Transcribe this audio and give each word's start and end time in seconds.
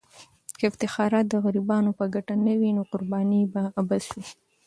که 0.57 0.63
افتخارات 0.71 1.25
د 1.29 1.35
غریبانو 1.45 1.91
په 1.99 2.05
ګټه 2.13 2.33
نه 2.45 2.53
وي، 2.59 2.71
نو 2.77 2.81
قرباني 2.91 3.41
به 3.53 3.61
عبث 3.79 4.05
وي. 4.15 4.25